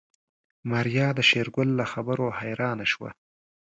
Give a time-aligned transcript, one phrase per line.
[0.69, 3.09] ماريا د شېرګل له خبرو حيرانه شوه.